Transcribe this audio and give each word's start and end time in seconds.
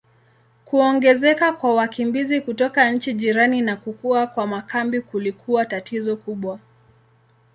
Kuongezeka 0.65 1.53
kwa 1.53 1.75
wakimbizi 1.75 2.41
kutoka 2.41 2.91
nchi 2.91 3.13
jirani 3.13 3.61
na 3.61 3.75
kukua 3.75 4.27
kwa 4.27 4.47
makambi 4.47 5.01
kulikuwa 5.01 5.65
tatizo 5.65 6.15
kubwa. 6.15 6.59